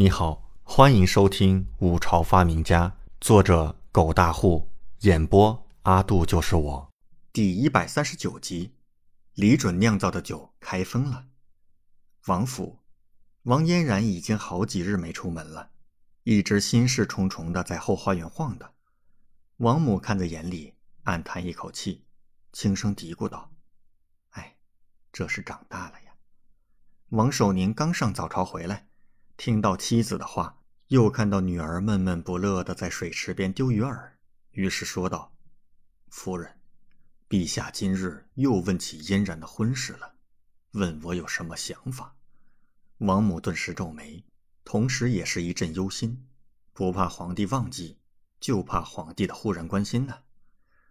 [0.00, 2.88] 你好，欢迎收听《五朝发明家》，
[3.20, 6.90] 作者狗大户，演播阿杜就是我，
[7.34, 8.72] 第一百三十九集。
[9.34, 11.26] 李准酿造的酒开封了。
[12.28, 12.78] 王府，
[13.42, 15.72] 王嫣然已经好几日没出门了，
[16.22, 18.72] 一直心事重重的在后花园晃荡。
[19.58, 22.06] 王母看在眼里，暗叹一口气，
[22.54, 23.52] 轻声嘀咕道
[24.32, 24.56] ：“哎，
[25.12, 26.14] 这是长大了呀。”
[27.12, 28.86] 王守宁刚上早朝回来。
[29.40, 30.54] 听到妻子的话，
[30.88, 34.10] 又看到女儿闷闷不乐的在水池边丢鱼饵，
[34.50, 35.32] 于是说道
[36.12, 36.60] ：“夫人，
[37.26, 40.14] 陛下今日又问起嫣然的婚事了，
[40.72, 42.14] 问我有什么想法。”
[43.00, 44.22] 王母顿时皱眉，
[44.62, 46.22] 同时也是一阵忧心，
[46.74, 47.96] 不怕皇帝忘记，
[48.40, 50.18] 就怕皇帝的忽然关心呢。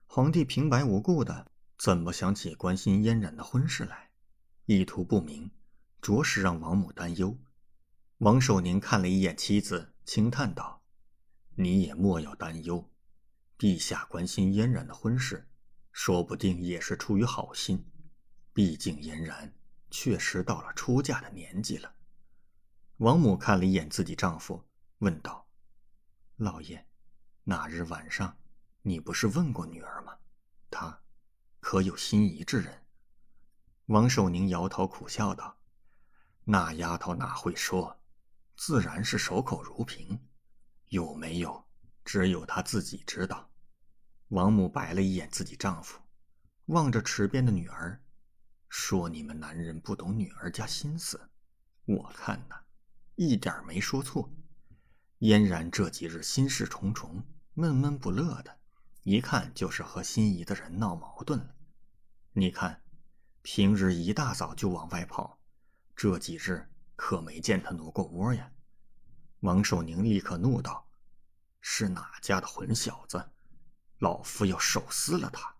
[0.07, 1.45] 皇帝平白无故的
[1.77, 4.09] 怎么想起关心嫣然的婚事来？
[4.65, 5.51] 意图不明，
[6.01, 7.37] 着实让王母担忧。
[8.19, 10.83] 王守宁看了一眼妻子，轻叹道
[11.55, 12.91] ：“你也莫要担忧，
[13.57, 15.47] 陛下关心嫣然的婚事，
[15.93, 17.89] 说不定也是出于好心。
[18.51, 19.53] 毕竟嫣然
[19.89, 21.95] 确实到了出嫁的年纪了。”
[22.97, 24.65] 王母看了一眼自己丈夫，
[24.97, 25.47] 问道
[26.35, 26.85] ：“老爷，
[27.45, 28.37] 那日晚上
[28.81, 30.17] 你不是问过女儿吗？
[30.69, 30.99] 她
[31.61, 32.83] 可有心仪之人？”
[33.87, 35.57] 王守宁摇头苦笑道
[36.43, 37.95] ：“那丫头哪会说？”
[38.59, 40.19] 自然是守口如瓶，
[40.89, 41.65] 有没有，
[42.03, 43.49] 只有她自己知道。
[44.27, 46.01] 王母白了一眼自己丈夫，
[46.65, 48.03] 望着池边的女儿，
[48.67, 51.29] 说：“你们男人不懂女儿家心思，
[51.85, 52.57] 我看呐，
[53.15, 54.29] 一点没说错。
[55.19, 58.59] 嫣然这几日心事重重，闷闷不乐的，
[59.03, 61.55] 一看就是和心仪的人闹矛盾了。
[62.33, 62.83] 你看，
[63.41, 65.39] 平日一大早就往外跑，
[65.95, 66.67] 这几日……”
[66.99, 68.51] 可没见他挪过窝呀！
[69.39, 70.85] 王守宁立刻怒道
[71.61, 73.31] ：“是哪家的混小子？
[73.99, 75.55] 老夫要手撕了他！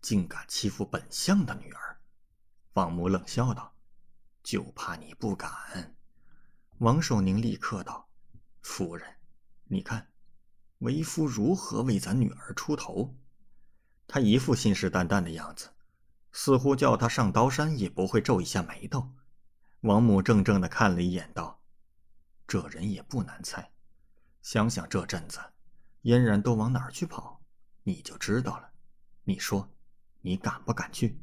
[0.00, 2.00] 竟敢欺负本相的女儿！”
[2.74, 3.74] 王母冷笑道
[4.44, 5.96] ：“就怕你不敢。”
[6.78, 8.08] 王守宁立刻道
[8.62, 9.16] ：“夫人，
[9.64, 10.12] 你看，
[10.78, 13.16] 为夫如何为咱女儿出头？”
[14.06, 15.70] 他一副信誓旦旦的样子，
[16.30, 19.12] 似乎叫他上刀山也不会皱一下眉头。
[19.84, 21.60] 王母怔怔的看了一眼，道
[22.48, 23.70] ：“这人也不难猜，
[24.40, 25.38] 想想这阵子，
[26.00, 27.42] 嫣然都往哪儿去跑，
[27.82, 28.72] 你就知道了。
[29.24, 29.70] 你说，
[30.22, 31.20] 你敢不敢去？”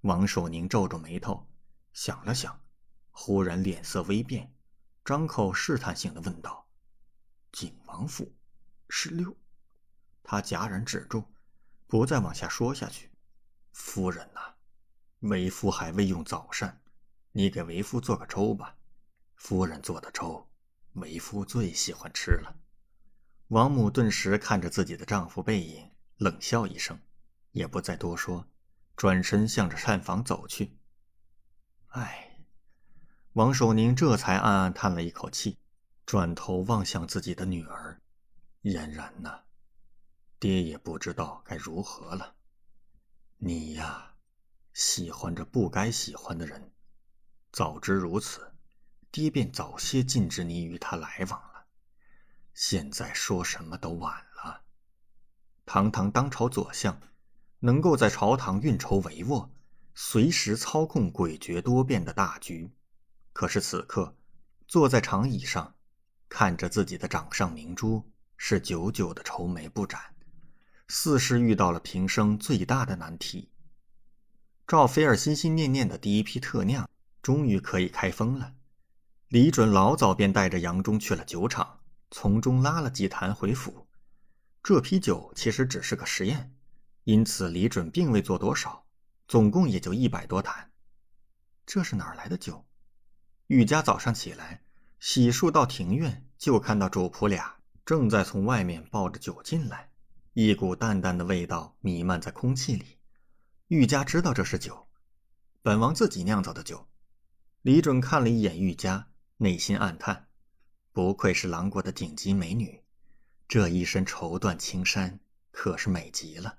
[0.00, 1.46] 王守宁皱皱眉头，
[1.92, 2.58] 想了想，
[3.10, 4.50] 忽然脸色微变，
[5.04, 6.66] 张口试探性的问道
[7.52, 8.34] ：“景王府，
[8.88, 9.36] 十六？”
[10.24, 11.30] 他戛然止住，
[11.86, 13.10] 不再往下说下去。
[13.72, 14.54] 夫人呐，
[15.28, 16.80] 为夫还未用早膳。
[17.36, 18.78] 你给为夫做个粥吧，
[19.34, 20.48] 夫人做的粥，
[20.94, 22.56] 为夫最喜欢吃了。
[23.48, 26.98] 王母顿时看着自己的丈夫背影，冷笑一声，
[27.52, 28.48] 也不再多说，
[28.96, 30.78] 转身向着膳房走去。
[31.88, 32.38] 唉，
[33.34, 35.58] 王守宁这才暗暗叹了一口气，
[36.06, 38.00] 转头望向自己的女儿，
[38.62, 39.42] 嫣然呐，
[40.38, 42.34] 爹也不知道该如何了。
[43.36, 44.14] 你呀，
[44.72, 46.72] 喜欢着不该喜欢的人。
[47.56, 48.52] 早知如此，
[49.10, 51.64] 爹便早些禁止你与他来往了。
[52.52, 54.60] 现在说什么都晚了。
[55.64, 57.00] 堂堂当朝左相，
[57.60, 59.48] 能够在朝堂运筹帷幄，
[59.94, 62.70] 随时操控诡谲多变的大局。
[63.32, 64.14] 可是此刻，
[64.68, 65.74] 坐在长椅上，
[66.28, 68.04] 看着自己的掌上明珠，
[68.36, 70.14] 是久久的愁眉不展，
[70.88, 73.50] 似是遇到了平生最大的难题。
[74.66, 76.86] 赵菲儿心心念念的第一批特酿。
[77.26, 78.54] 终于可以开封了。
[79.30, 81.80] 李准老早便带着杨忠去了酒厂，
[82.12, 83.88] 从中拉了几坛回府。
[84.62, 86.54] 这批酒其实只是个实验，
[87.02, 88.86] 因此李准并未做多少，
[89.26, 90.70] 总共也就一百多坛。
[91.66, 92.64] 这是哪儿来的酒？
[93.48, 94.62] 玉家早上起来
[95.00, 99.90] 洗漱到庭院，就看到主仆俩正在从外面抱着酒进来，
[100.34, 102.98] 一股淡淡的味道弥漫在空气里。
[103.66, 104.86] 玉家知道这是酒，
[105.60, 106.86] 本王自己酿造的酒。
[107.66, 109.08] 李准看了一眼玉佳，
[109.38, 110.28] 内心暗叹：
[110.92, 112.80] 不愧是狼国的顶级美女，
[113.48, 115.18] 这一身绸缎青衫
[115.50, 116.58] 可是美极了。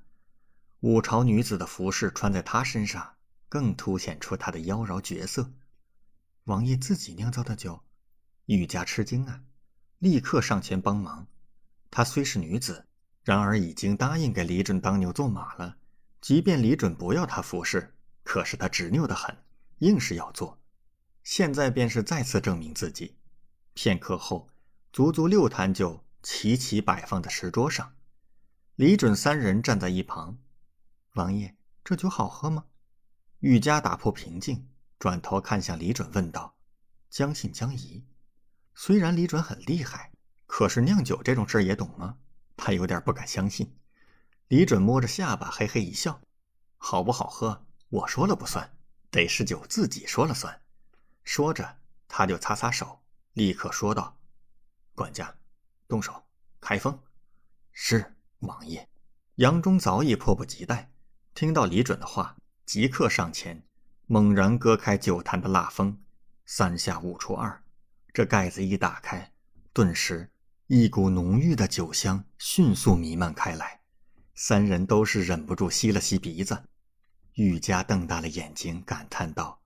[0.82, 3.16] 五朝女子的服饰穿在她身上，
[3.48, 5.50] 更凸显出她的妖娆绝色。
[6.44, 7.82] 王爷自己酿造的酒，
[8.48, 9.42] 玉佳吃惊啊，
[10.00, 11.26] 立刻上前帮忙。
[11.90, 12.86] 她虽是女子，
[13.24, 15.78] 然而已经答应给李准当牛做马了。
[16.20, 19.34] 即便李准不要她服侍，可是她执拗的很，
[19.78, 20.60] 硬是要做。
[21.28, 23.18] 现在便是再次证明自己，
[23.74, 24.48] 片刻后，
[24.94, 27.96] 足足六坛酒齐齐摆放在石桌上。
[28.76, 30.38] 李准三人站在一旁。
[31.16, 31.54] 王爷，
[31.84, 32.64] 这酒好喝吗？
[33.40, 36.56] 玉家打破平静，转头看向李准，问道
[37.12, 38.06] ：“将信将疑。”
[38.74, 40.14] 虽然李准很厉害，
[40.46, 42.20] 可是酿酒这种事也懂吗？
[42.56, 43.76] 他有点不敢相信。
[44.48, 46.22] 李准摸着下巴，嘿嘿一笑
[46.80, 48.78] ：“好不好喝，我说了不算，
[49.12, 50.58] 得是酒自己说了算。”
[51.28, 51.78] 说着，
[52.08, 53.02] 他就擦擦手，
[53.34, 54.18] 立刻说道
[54.96, 55.36] ：“管家，
[55.86, 56.24] 动手，
[56.62, 56.98] 开封。”
[57.74, 58.88] 是王爷。
[59.36, 60.90] 杨忠早已迫不及待。
[61.34, 63.62] 听到李准的话，即刻上前，
[64.06, 66.02] 猛然割开酒坛的蜡封，
[66.46, 67.62] 三下五除二，
[68.14, 69.34] 这盖子一打开，
[69.74, 70.32] 顿时
[70.68, 73.82] 一股浓郁的酒香迅速弥漫开来。
[74.34, 76.64] 三人都是忍不住吸了吸鼻子。
[77.34, 79.60] 玉家瞪大了眼睛，感叹道：“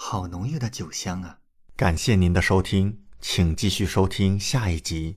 [0.00, 1.40] 好浓郁的酒香啊！”
[1.74, 5.16] 感谢您的收听，请继续收听下一集。